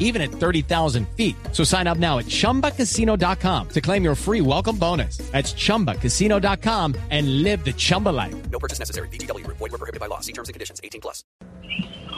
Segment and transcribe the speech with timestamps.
[0.00, 1.36] even at 30,000 feet.
[1.52, 5.18] So sign up now at chumbacasino.com to claim your free welcome bonus.
[5.30, 8.34] That's chumbacasino.com and live the Chumba life.
[8.50, 9.08] No purchase necessary.
[9.08, 9.46] BGW.
[9.46, 10.18] Void were prohibited by law.
[10.18, 10.80] See terms and conditions.
[10.82, 11.22] 18 plus.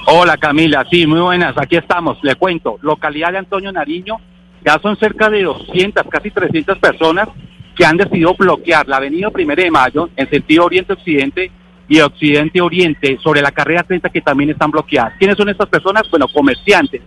[0.04, 4.16] Hola Camila, sí, muy buenas, aquí estamos, le cuento, localidad de Antonio Nariño,
[4.64, 7.28] ya son cerca de 200, casi 300 personas
[7.76, 11.52] que han decidido bloquear la avenida Primera de Mayo en sentido oriente-occidente
[11.88, 15.14] y occidente-oriente sobre la carrera 30 que también están bloqueadas.
[15.18, 16.10] ¿Quiénes son estas personas?
[16.10, 17.00] Bueno, comerciantes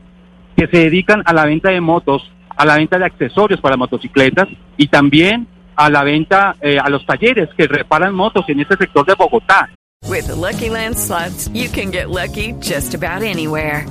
[0.56, 4.48] que se dedican a la venta de motos, a la venta de accesorios para motocicletas
[4.78, 9.06] y también a la venta, eh, a los talleres que reparan motos en este sector
[9.06, 9.70] de Bogotá.
[10.08, 13.86] With the Lucky Land slots, you can get lucky just about anywhere.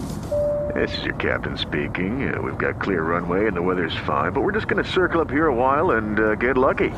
[0.74, 2.34] This is your captain speaking.
[2.34, 5.20] Uh, we've got clear runway and the weather's fine, but we're just going to circle
[5.20, 6.90] up here a while and uh, get lucky.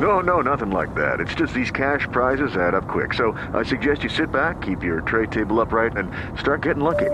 [0.00, 1.20] No, no, nothing like that.
[1.20, 3.14] It's just these cash prizes add up quick.
[3.14, 7.10] So I suggest you sit back, keep your tray table upright, and start getting lucky.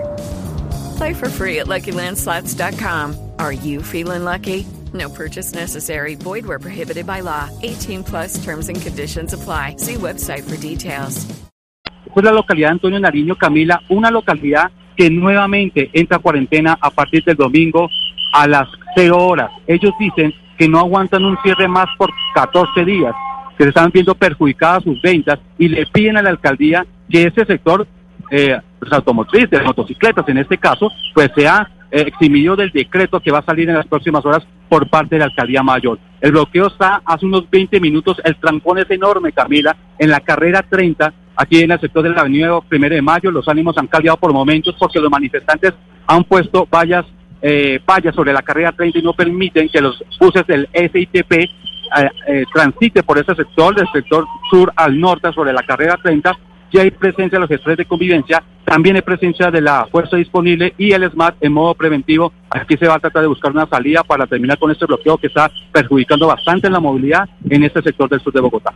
[0.99, 3.15] Play for free at LuckyLandSlots.com.
[3.39, 4.65] Are you feeling lucky?
[4.93, 6.15] No purchase necessary.
[6.15, 7.47] Void where prohibited by law.
[7.63, 9.77] 18 plus terms and conditions apply.
[9.77, 11.25] See website for details.
[12.05, 16.89] Esta es la localidad Antonio Nariño, Camila, una localidad que nuevamente entra a cuarentena a
[16.89, 17.87] partir del domingo
[18.33, 19.51] a las 0 horas.
[19.67, 23.15] Ellos dicen que no aguantan un cierre más por 14 días,
[23.57, 27.45] que se están viendo perjudicadas sus ventas y le piden a la alcaldía que ese
[27.45, 27.87] sector
[28.31, 28.59] eh,
[28.91, 33.45] automotriz, de motocicletas en este caso, pues sea eh, eximido del decreto que va a
[33.45, 35.99] salir en las próximas horas por parte de la alcaldía mayor.
[36.21, 40.63] El bloqueo está hace unos 20 minutos, el trancón es enorme, Camila, en la carrera
[40.67, 44.17] 30, aquí en el sector de la avenida Primero de Mayo, los ánimos han cambiado
[44.17, 45.73] por momentos porque los manifestantes
[46.05, 47.05] han puesto vallas,
[47.41, 51.47] eh, vallas sobre la carrera 30 y no permiten que los buses del SITP eh,
[52.27, 56.37] eh, transite por ese sector, del sector sur al norte sobre la carrera 30,
[56.71, 60.73] ya hay presencia de los gestores de convivencia, también hay presencia de la fuerza disponible
[60.77, 62.31] y el SMAT en modo preventivo.
[62.49, 65.27] Aquí se va a tratar de buscar una salida para terminar con este bloqueo que
[65.27, 68.73] está perjudicando bastante la movilidad en este sector del sur de Bogotá.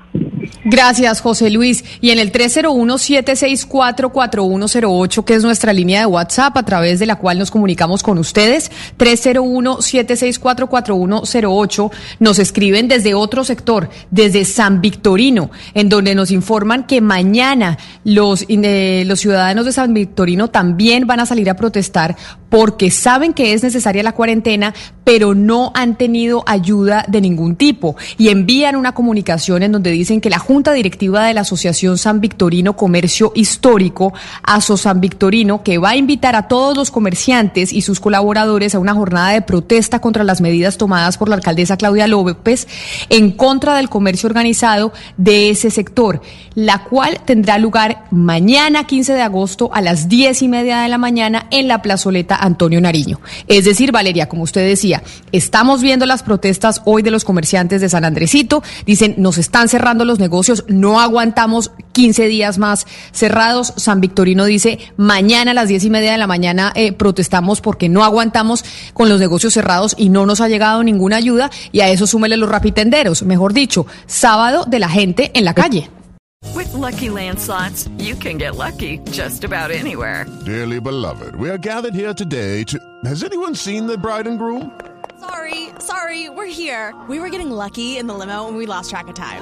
[0.66, 1.86] Gracias, José Luis.
[2.02, 7.40] Y en el 301-764-4108, que es nuestra línea de WhatsApp a través de la cual
[7.40, 16.16] nos comunicamos con ustedes, 301-764-4108, nos escriben desde otro sector, desde San Victorino, en donde
[16.16, 21.50] nos informan que mañana los, eh, los ciudadanos de San Victorino también van a salir
[21.50, 22.16] a protestar
[22.54, 27.96] porque saben que es necesaria la cuarentena, pero no han tenido ayuda de ningún tipo.
[28.20, 32.20] Y envían una comunicación en donde dicen que la Junta Directiva de la Asociación San
[32.20, 37.84] Victorino Comercio Histórico, ASO San Victorino, que va a invitar a todos los comerciantes y
[37.84, 42.08] sus colaboradores a una jornada de protesta contra las medidas tomadas por la alcaldesa Claudia
[42.08, 42.68] López
[43.10, 46.20] en contra del comercio organizado de ese sector,
[46.56, 50.98] la cual tendrá lugar mañana 15 de agosto a las 10 y media de la
[50.98, 53.22] mañana en la plazoleta Antonio Nariño.
[53.48, 57.90] Es decir, Valeria, como usted decía, estamos viendo las protestas hoy de los comerciantes de
[57.90, 58.64] San Andresito.
[58.88, 63.74] Dicen, nos están cerrando los negocios, no aguantamos 15 días más cerrados.
[63.78, 67.90] San Victorino dice, mañana a las 10 y media de la mañana eh, protestamos porque
[67.90, 71.52] no aguantamos con los negocios cerrados y no nos ha llegado ninguna ayuda.
[71.72, 75.90] Y a eso súmele los rapitenderos, mejor dicho, sábado de la gente en la calle.
[76.56, 80.26] With Lucky Land slots, you can get lucky just about anywhere.
[80.46, 82.78] Dearly beloved, we are gathered here today to.
[83.06, 84.72] Has anyone seen the bride and groom?
[85.20, 86.94] Sorry, sorry, we're here.
[87.08, 89.42] We were getting lucky in the limo and we lost track of time.